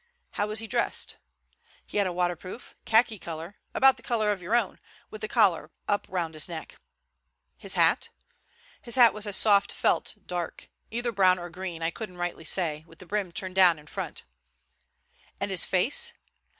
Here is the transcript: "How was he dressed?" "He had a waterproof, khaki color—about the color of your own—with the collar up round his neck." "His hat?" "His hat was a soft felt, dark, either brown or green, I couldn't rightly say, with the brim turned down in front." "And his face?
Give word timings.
"How 0.31 0.47
was 0.47 0.57
he 0.57 0.65
dressed?" 0.65 1.17
"He 1.85 1.97
had 1.99 2.07
a 2.07 2.11
waterproof, 2.11 2.75
khaki 2.85 3.19
color—about 3.19 3.97
the 3.97 4.01
color 4.01 4.31
of 4.31 4.41
your 4.41 4.55
own—with 4.55 5.21
the 5.21 5.27
collar 5.27 5.69
up 5.87 6.07
round 6.09 6.33
his 6.33 6.49
neck." 6.49 6.77
"His 7.55 7.75
hat?" 7.75 8.09
"His 8.81 8.95
hat 8.95 9.13
was 9.13 9.27
a 9.27 9.31
soft 9.33 9.71
felt, 9.71 10.15
dark, 10.25 10.69
either 10.89 11.11
brown 11.11 11.37
or 11.37 11.51
green, 11.51 11.83
I 11.83 11.91
couldn't 11.91 12.17
rightly 12.17 12.45
say, 12.45 12.83
with 12.87 12.97
the 12.97 13.05
brim 13.05 13.31
turned 13.31 13.53
down 13.53 13.77
in 13.77 13.85
front." 13.85 14.23
"And 15.39 15.51
his 15.51 15.63
face? 15.65 16.13